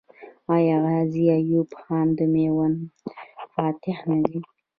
[0.55, 2.77] آیا غازي ایوب خان د میوند
[3.53, 4.39] فاتح نه دی؟